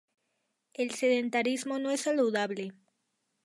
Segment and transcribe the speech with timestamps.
[0.73, 2.73] El sedentarismo no es saludable.